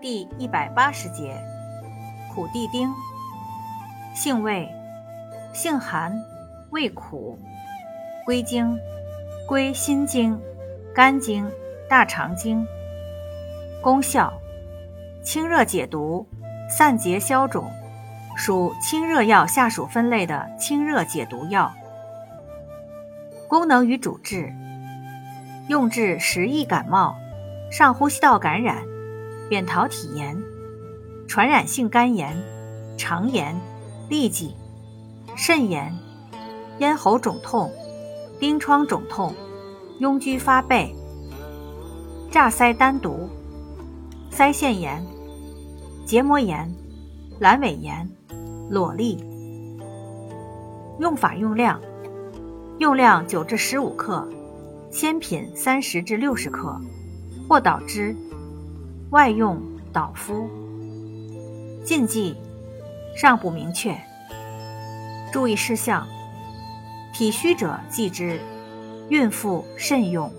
[0.00, 1.36] 第一百八十节，
[2.32, 2.90] 苦地丁，
[4.14, 4.66] 性味，
[5.52, 6.10] 性寒，
[6.70, 7.38] 味苦，
[8.24, 8.78] 归经，
[9.46, 10.40] 归心经、
[10.94, 11.46] 肝经、
[11.86, 12.66] 大肠经。
[13.82, 14.32] 功效，
[15.22, 16.26] 清热解毒，
[16.70, 17.70] 散结消肿，
[18.34, 21.70] 属清热药下属分类的清热解毒药。
[23.46, 24.50] 功能与主治，
[25.68, 27.14] 用治食疫感冒、
[27.70, 28.78] 上呼吸道感染。
[29.50, 30.40] 扁桃体炎、
[31.26, 32.40] 传染性肝炎、
[32.96, 33.60] 肠炎、
[34.08, 34.54] 痢疾、
[35.34, 35.92] 肾炎、
[36.78, 37.68] 咽喉肿痛、
[38.38, 39.34] 疔疮肿痛、
[39.98, 40.94] 痈疽发背、
[42.30, 43.28] 炸腮单独、
[44.30, 45.04] 腮腺炎、
[46.06, 46.72] 结膜炎、
[47.40, 48.08] 阑尾炎、
[48.70, 49.18] 裸痢。
[51.00, 51.80] 用法用量：
[52.78, 54.28] 用量九至十五克，
[54.92, 56.80] 鲜品三十至六十克，
[57.48, 58.14] 或捣汁。
[59.10, 59.60] 外用
[59.92, 60.48] 导敷，
[61.84, 62.36] 禁忌
[63.16, 63.92] 尚不明确。
[65.32, 66.06] 注意事项：
[67.12, 68.40] 体虚者忌之，
[69.08, 70.32] 孕妇慎用。